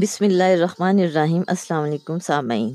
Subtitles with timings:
[0.00, 2.72] بسم اللہ الرحمن الرحیم، السلام علیکم سامعین۔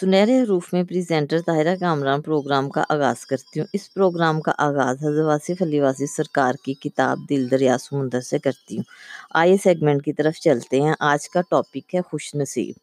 [0.00, 4.96] سنہرے حروف میں پریزنٹر طاہرہ کامران پروگرام کا آغاز کرتی ہوں۔ اس پروگرام کا آغاز
[5.04, 8.84] حضرت واصف علی واصف سرکار کی کتاب دل دریا سمندر سے کرتی ہوں۔
[9.30, 12.74] آئیے سیگمنٹ کی طرف چلتے ہیں۔ آج کا ٹاپک ہے خوش نصیب۔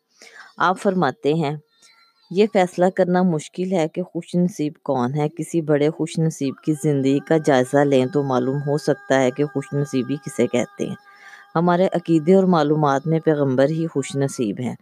[0.57, 1.57] آپ فرماتے ہیں،
[2.31, 6.73] یہ فیصلہ کرنا مشکل ہے کہ خوش نصیب کون ہے۔ کسی بڑے خوش نصیب کی
[6.83, 11.10] زندگی کا جائزہ لیں تو معلوم ہو سکتا ہے کہ خوش نصیبی کسے کہتے ہیں۔
[11.55, 14.75] ہمارے عقیدے اور معلومات میں پیغمبر ہی خوش نصیب ہیں۔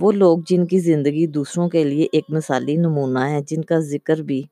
[0.00, 4.22] وہ لوگ جن کی زندگی دوسروں کے لیے ایک مثالی نمونہ ہے، جن کا ذکر
[4.22, 4.42] بھی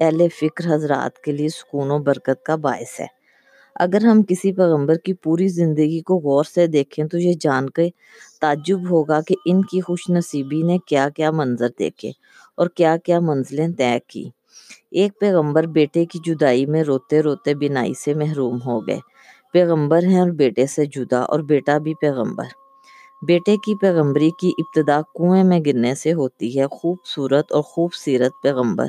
[0.00, 3.06] اہل فکر حضرات کے لیے سکون و برکت کا باعث ہے۔
[3.76, 7.88] اگر ہم کسی پیغمبر کی پوری زندگی کو غور سے دیکھیں تو یہ جان کے
[8.40, 12.10] تعجب ہوگا کہ ان کی خوش نصیبی نے کیا کیا منظر دیکھے
[12.56, 14.30] اور کیا کیا منزلیں طے کی۔
[14.90, 18.98] ایک پیغمبر بیٹے کی جدائی میں روتے روتے بینائی سے محروم ہو گئے۔
[19.54, 22.44] پیغمبر ہیں اور بیٹے سے جدا اور بیٹا بھی پیغمبر۔
[23.26, 28.32] بیٹے کی پیغمبری کی ابتدا کنویں میں گرنے سے ہوتی ہے، خوبصورت اور خوب سیرت
[28.42, 28.86] پیغمبر۔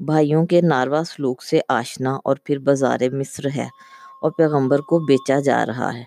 [0.00, 3.68] بھائیوں کے ناروا سلوک سے آشنا اور پھر بازار مصر ہے
[4.22, 6.04] اور پیغمبر کو بیچا جا رہا ہے۔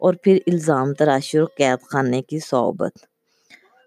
[0.00, 2.92] اور پھر الزام، تراشی اور قید خانے کی صحبت۔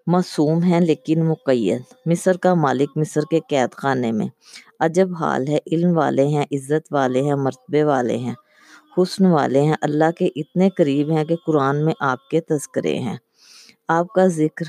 [0.07, 4.27] معصوم ہیں لیکن مقید۔ مصر کا مالک مصر کے قید خانے میں۔
[4.79, 8.33] عجب حال ہے، علم والے ہیں، عزت والے ہیں، مرتبے والے ہیں۔
[8.97, 13.17] حسن والے ہیں۔ اللہ کے اتنے قریب ہیں کہ قرآن میں آپ کے تذکرے ہیں۔
[13.87, 14.65] آپ کا ذکر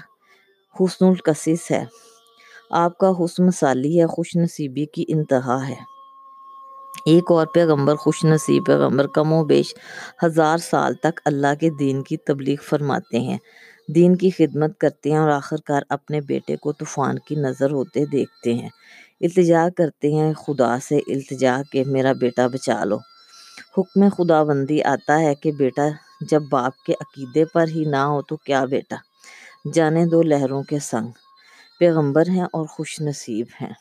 [0.81, 1.85] حسن القصص ہے۔
[2.71, 5.75] آپ کا حسن مثالی ہے خوش نصیبی کی انتہا ہے۔
[7.07, 9.75] ایک اور پیغمبر خوش نصیب پیغمبر کم و بیش
[10.25, 13.39] ہزار سال تک اللہ کے دین کی تبلیغ فرماتے ہیں۔
[13.89, 18.05] دین کی خدمت کرتے ہیں اور آخر کار اپنے بیٹے کو طوفان کی نظر ہوتے
[18.07, 18.69] دیکھتے ہیں۔
[19.21, 22.99] التجا کرتے ہیں خدا سے، التجا کہ میرا بیٹا بچا لو۔
[23.79, 25.83] حکم خدا بندی آتا ہے کہ بیٹا،
[26.21, 28.97] جب باپ کے عقیدے پر ہی نہ ہو تو کیا بیٹا؟
[29.73, 31.09] جانے دو لہروں کے سنگ۔
[31.79, 33.73] پیغمبر ہیں اور خوش نصیب ہیں۔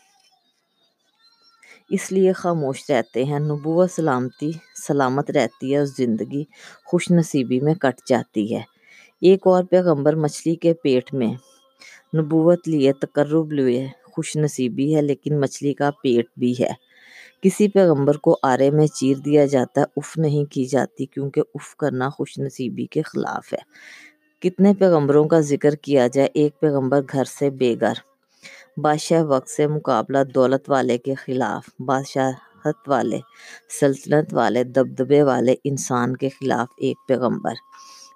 [1.89, 4.51] اس لیے خاموش رہتے ہیں۔ نبوت سلامتی،
[4.87, 6.43] سلامت رہتی ہے اور زندگی
[6.85, 8.61] خوش نصیبی میں کٹ جاتی ہے۔
[9.21, 11.33] ایک اور پیغمبر مچھلی کے پیٹ میں
[12.17, 16.92] نبوت لیے تقرب لیے خوش نصیبی ہے، لیکن مچھلی کا پیٹ بھی ہے۔
[17.43, 21.75] کسی پیغمبر کو آرے میں چیر دیا جاتا ہے، اف نہیں کی جاتی کیونکہ اف
[21.75, 23.57] کرنا خوش نصیبی کے خلاف ہے۔
[24.39, 27.93] کتنے پیغمبروں کا ذکر کیا جائے، ایک پیغمبر گھر سے بے گھر۔
[28.77, 33.19] بادشاہ وقت سے مقابلہ دولت والے کے خلاف، بادشاہت والے،
[33.79, 37.53] سلطنت والے، دبدبے والے انسان کے خلاف ایک پیغمبر،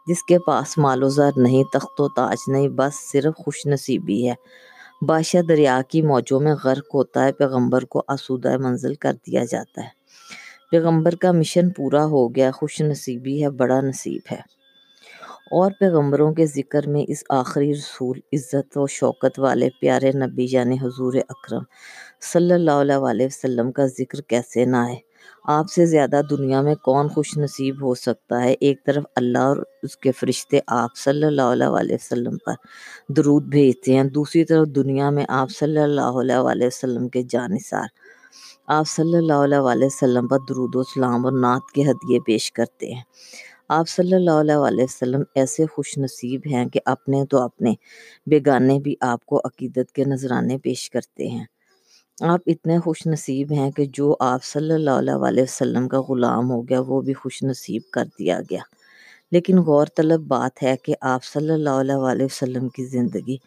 [0.08, 4.30] جس کے پاس مال و زر نہیں، تخت و تاج نہیں، بس صرف خوش نصیبی
[4.30, 4.34] ہے۔
[5.02, 9.84] بادشاہ دریا کی موجوں میں غرق ہوتا ہے، پیغمبر کو آسودہ منزل کر دیا جاتا
[9.84, 9.88] ہے۔
[10.72, 14.40] پیغمبر کا مشن پورا ہو گیا، خوش نصیبی ہے، بڑا نصیب ہے۔
[15.52, 20.78] اور پیغمبروں کے ذکر میں اس آخری رسول، عزت و شوکت والے پیارے نبی یعنی
[20.82, 21.64] حضور اکرم
[22.34, 25.07] صلی اللہ علیہ وسلم کا ذکر کیسے نہ آئے۔
[25.44, 29.58] آپ سے زیادہ دنیا میں کون خوش نصیب ہو سکتا ہے؟ ایک طرف اللہ اور
[29.84, 32.54] اس کے فرشتے آپ صلی اللہ علیہ وسلم پر
[33.14, 37.88] درود بھیجتے ہیں، دوسری طرف دنیا میں آپ صلی اللہ علیہ وسلم کے جانثار
[38.68, 42.94] آپ صلی اللہ علیہ وسلم پر درود و سلام اور نعت کے ہدیے پیش کرتے
[42.94, 43.02] ہیں۔
[43.70, 47.74] آپ صلی اللہ علیہ وسلم ایسے خوش نصیب ہیں کہ اپنے تو اپنے
[48.26, 51.46] بیگانے بھی آپ کو عقیدت کے نذرانے پیش کرتے ہیں۔
[52.22, 56.70] آپ اتنے خوش نصیب ہیں کہ جو آپ صلی اللہ علیہ وسلم کا غلام ہو
[56.70, 58.60] گیا، وہ بھی خوش نصیب کر دیا گیا۔
[59.32, 63.38] لیکن غور طلب بات ہے کہ آپ صلی اللہ علیہ وسلم کی زندگی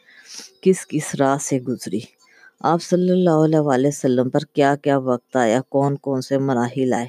[0.60, 2.00] کس کس راہ سے گزری؟
[2.60, 7.06] آپ صلی اللہ علیہ وسلم پر کیا کیا وقت آیا؟ کون کون سے مراحل آئے؟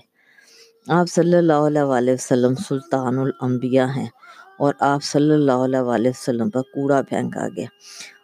[0.88, 4.08] آپ صلی اللہ علیہ وسلم سلطان الانبیاء ہیں
[4.60, 7.66] اور آپ صلی اللہ علیہ وسلم پر کوڑا پھینکا گیا۔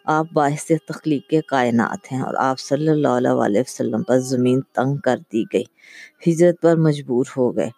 [0.07, 4.97] آپ باعث تخلیق کے کائنات ہیں اور آپ صلی اللہ علیہ وسلم پر زمین تنگ
[4.97, 5.63] کر دی گئی،
[6.28, 7.69] ہجرت پر مجبور ہو گئے۔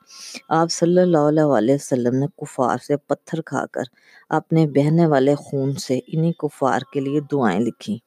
[0.50, 3.84] آپ صلی اللہ علیہ وسلم نے کفار سے پتھر کھا کر
[4.30, 7.98] اپنے بہنے والے خون سے انہی کفار کے لیے دعائیں لکھی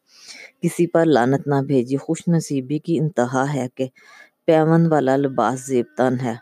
[0.63, 3.87] کسی پر لانت نہ بھیجی، خوش نصیبی کی انتہا ہے کہ
[4.47, 6.35] پیون والا لباس زیبتن ہے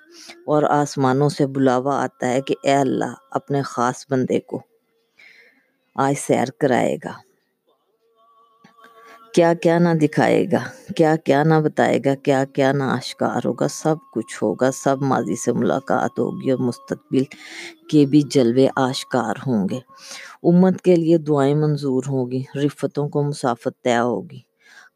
[0.46, 4.62] اور آسمانوں سے بلاوا آتا ہے کہ اے اللہ، اپنے خاص بندے کو
[5.96, 7.12] آج سیر کرائے گا۔
[9.34, 10.58] کیا کیا نہ دکھائے گا،
[10.96, 15.36] کیا کیا نہ بتائے گا، کیا کیا نہ آشکار ہوگا، سب کچھ ہوگا، سب ماضی
[15.36, 17.24] سے ملاقات ہوگی اور مستقبل
[17.90, 19.78] کے بھی جلوے آشکار ہوں گے۔
[20.42, 24.40] امت کے لیے دعائیں منظور ہوں گی رفتوں کو مسافت طے ہوگی۔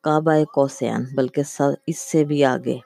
[0.02, 1.42] کعبہ کوسین بلکہ
[1.86, 2.78] اس سے بھی آگے۔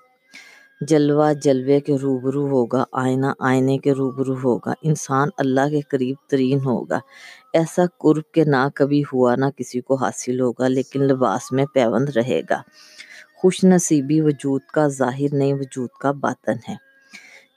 [0.81, 6.59] جلوہ جلوے کے روبرو ہوگا، آئینہ آئینے کے روبرو ہوگا، انسان اللہ کے قریب ترین
[6.65, 6.99] ہوگا۔
[7.53, 12.09] ایسا قرب کہ نہ کبھی ہوا، نہ کسی کو حاصل ہوگا، لیکن لباس میں پیوند
[12.09, 12.63] رہے گا۔
[13.37, 16.75] خوش نصیبی وجود کا ظاہر نہیں وجود کا باطن ہے۔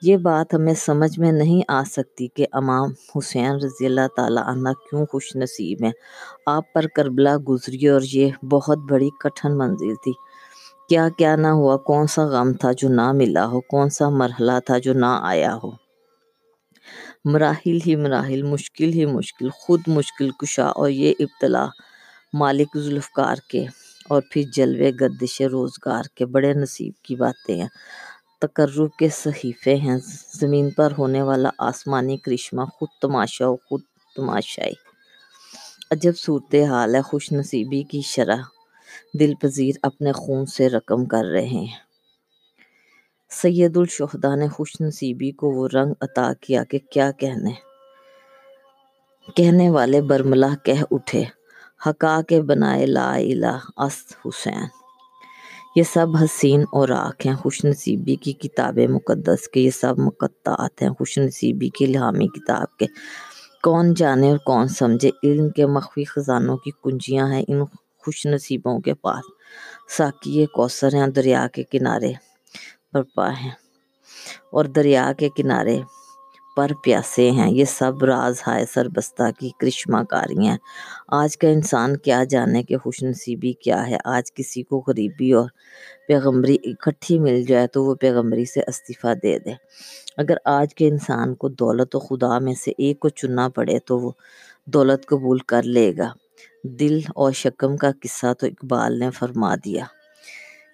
[0.02, 4.70] یہ بات ہمیں سمجھ میں نہیں آ سکتی کہ امام حسین رضی اللہ تعالیٰ عنہ
[4.70, 5.92] کیوں خوش نصیب ہیں۔
[6.46, 10.12] آپ پر کربلا گزری اور یہ بہت بڑی کٹھن منزل تھی۔
[10.92, 14.52] کیا کیا نہ ہوا، کون سا غم تھا جو نہ ملا ہو، کون سا مرحلہ
[14.66, 15.72] تھا جو نہ آیا ہو۔
[17.26, 21.68] مراحل ہی مراحل، مشکل ہی مشکل، خود مشکل کشا اور یہ ابتلا
[22.34, 23.66] مالک ذوالفقار کے
[24.10, 27.68] اور پھر جلوے گردش روزگار کے بڑے نصیب کی باتیں ہیں۔
[28.42, 29.98] تقرب کے صحیفے ہیں،
[30.36, 33.82] زمین پر ہونے والا آسمانی کرشمہ خود تماشا و خود
[34.16, 34.74] تماشائی۔
[35.92, 38.42] عجب صورتحال ہے، خوش نصیبی کی شرح۔
[39.20, 41.68] دل پذیر اپنے خون سے رقم کر رہے ہیں۔
[43.30, 47.52] سید الشہداء نے خوش نصیبی کو وہ رنگ عطا کیا کہ کیا کہنے۔
[49.36, 51.24] کہنے والے برملا کہہ اٹھے۔
[51.90, 54.64] حقا کے بنائے لا الہ است حسین۔
[55.76, 60.82] یہ سب حسین اور راک ہیں۔ خوش نصیبی کی کتاب مقدس کے یہ سب مقطعات
[60.82, 62.86] ہیں۔ خوش نصیبی کی الہامی کتاب کے۔
[63.64, 67.66] کون جانے اور کون سمجھے۔ علم کے مخفی خزانوں کی کنجیاں ہیں۔ ان
[68.06, 69.26] خوش نصیبوں کے پاس
[69.98, 72.12] ساکی کوثر ہیں دریا کے کنارے
[72.94, 73.52] برپا ہیں
[74.52, 75.80] اور دریا کے کنارے
[76.58, 80.58] پر پیاسے ہیں۔ یہ سب راز ہائے سربستہ کی کرشمہ کاری ہیں۔
[81.08, 85.50] آج کا انسان کیا جانے کہ خوش نصیبی کیا ہے؟ آج کسی کو غریبی اور
[86.08, 89.54] پیغمبری اکٹھی مل جائے تو وہ پیغمبری سے استعفیٰ دے دے۔
[90.18, 94.00] اگر آج کے انسان کو دولت و خدا میں سے ایک کو چننا پڑے تو
[94.00, 94.12] وہ
[94.66, 96.12] دولت قبول کر لے گا۔
[96.64, 99.86] دل اور شکم کا قصہ تو اقبال نے فرما دیا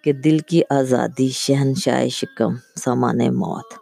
[0.04, 3.74] کہ دل کی آزادی، شہنشاہ شکم، سامان موت۔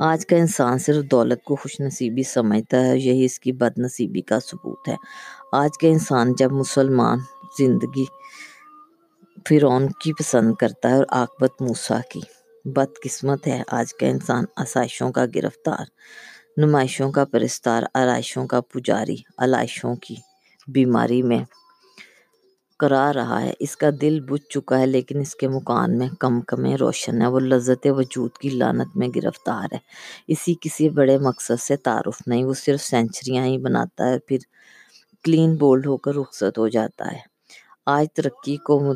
[0.00, 4.20] آج کا انسان صرف دولت کو خوش نصیبی سمجھتا ہے یہی اس کی بد نصیبی
[4.20, 4.96] کا ثبوت ہے۔
[5.52, 7.18] آج کا انسان جب مسلمان،
[7.58, 8.04] زندگی
[9.48, 12.20] فرعون کی پسند کرتا ہے اور عاقبت موسیٰ کی
[12.64, 15.84] بد قسمت ہے، آج کا انسان آسائشوں کا گرفتار،
[16.56, 20.14] نمائشوں کا پرستار، آرائشوں کا پجاری، علائشوں کی
[20.68, 21.44] بیماری میں
[22.78, 26.40] کرا رہا ہے۔ اس کا دل بجھ چکا ہے، لیکن اس کے مکان میں کم
[26.40, 29.78] کمیں روشن ہے۔ وہ لذت وجود کی لانت میں گرفتار ہے۔
[30.28, 34.38] اسی کسی بڑے مقصد سے تعارف نہیں، وہ صرف سینچریاں ہی بناتا ہے، پھر
[35.24, 37.36] کلین بولڈ ہو کر رخصت ہو جاتا ہے۔
[37.86, 38.94] آج ترقی کو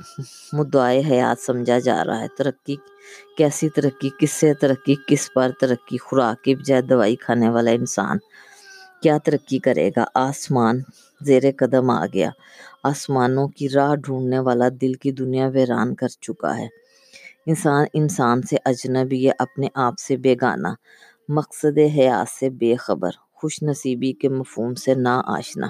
[0.53, 2.77] مدعائے حیات سمجھا جا رہا ہے۔ ترقی
[3.37, 8.19] کیسی ترقی؟ کس سے ترقی؟ کس پر ترقی؟ خوراک کی بجائے دوائی کھانے والا انسان
[9.03, 10.81] کیا ترقی کرے گا؟ آسمان
[11.21, 12.31] زیر قدم آ گیا۔
[12.83, 16.69] آسمانوں کی راہ ڈھونڈنے والا دل کی دنیا ویران کر چکا ہے۔
[17.47, 20.69] انسان انسان سے اجنبی ہے، اپنے آپ سے بیگانہ
[21.29, 25.69] مقصد حیات سے بے خبر۔ خوش نصیبی کے مفہوم سے نا آشنا۔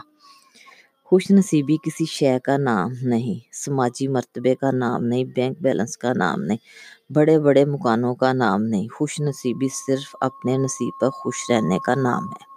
[1.04, 6.12] خوش نصیبی کسی شے کا نام نہیں، سماجی مرتبے کا نام نہیں، بینک بیلنس کا
[6.16, 11.50] نام نہیں، بڑے بڑے مکانوں کا نام نہیں۔ خوش نصیبی صرف اپنے نصیب پر خوش
[11.50, 12.49] رہنے کا نام ہے۔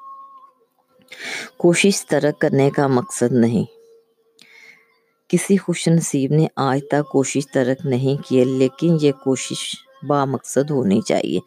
[1.57, 3.65] کوشش ترک کرنے کا مقصد نہیں۔
[5.29, 9.75] کسی خوش نصیب نے آج تک کوشش ترک نہیں کی، لیکن یہ کوشش
[10.07, 11.39] با مقصد ہونی چاہیے۔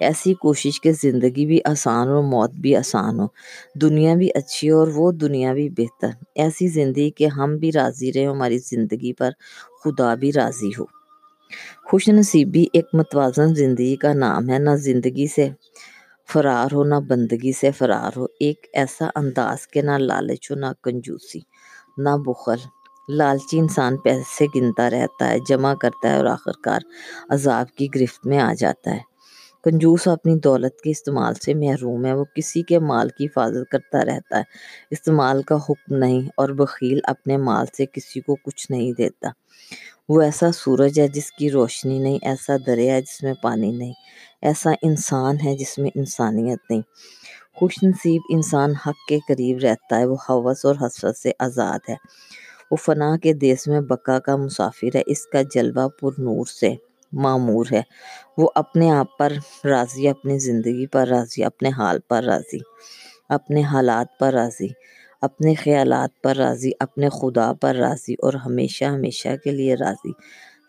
[0.00, 3.26] ایسی کوشش کہ زندگی بھی آسان ہو موت بھی آسان ہو۔
[3.74, 8.12] دنیا بھی اچھی ہو اور وہ دنیا بھی بہتر۔ ایسی زندگی کہ ہم بھی راضی
[8.12, 9.30] رہیں، ہماری زندگی پر
[9.84, 10.84] خدا بھی راضی ہو۔
[11.90, 15.48] خوش نصیبی ایک متوازن زندگی کا نام ہے، نہ زندگی سے
[16.32, 20.66] فرار ہو، نہ بندگی سے فرار ہو، ایک ایسا انداز کے نہ لالچ ہو، نہ
[20.82, 21.40] کنجوسی،
[21.98, 22.60] نہ بخل۔
[23.08, 26.80] لالچی انسان پیسے گنتا رہتا ہے، جمع کرتا ہے اور آخر کار
[27.28, 29.12] عذاب کی گرفت میں آ جاتا ہے۔
[29.64, 34.04] کنجوس اپنی دولت کے استعمال سے محروم ہے، وہ کسی کے مال کی حفاظت کرتا
[34.04, 34.42] رہتا ہے۔
[34.90, 39.28] استعمال کا حکم نہیں اور بخیل اپنے مال سے کسی کو کچھ نہیں دیتا۔
[40.08, 43.92] وہ ایسا سورج ہے جس کی روشنی نہیں، ایسا دریا ہے جس میں پانی نہیں۔
[44.42, 46.82] ایسا انسان ہے جس میں انسانیت نہیں۔
[47.54, 51.94] خوش نصیب انسان حق کے قریب رہتا ہے، وہ حوث اور حسرت سے آزاد ہے۔
[52.70, 56.74] وہ فنا کے دیس میں بقا کا مسافر ہے، اس کا جلوہ پر نور سے
[57.12, 57.82] معمور ہے۔
[58.38, 59.32] وہ اپنے آپ پر
[59.64, 62.58] راضی، اپنی زندگی پر راضی، اپنے حال پر راضی،
[63.28, 64.68] اپنے حالات پر راضی۔
[65.22, 70.12] اپنے خیالات پر راضی، اپنے خدا پر راضی اور ہمیشہ ہمیشہ کے لیے راضی۔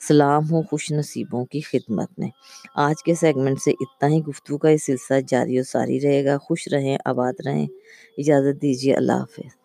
[0.07, 2.29] سلام ہو خوش نصیبوں کی خدمت میں۔
[2.75, 6.38] آج کے سیگمنٹ سے اتنا ہی گفتگو کا یہ سلسلہ جاری و ساری رہے گا۔
[6.38, 7.67] خوش رہیں، آباد رہیں۔
[8.17, 9.62] اجازت دیجیے، اللہ حافظ۔